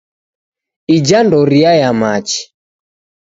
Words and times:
Ija 0.95 1.19
ndoria 1.25 1.71
ya 1.81 1.89
machi 1.99 2.41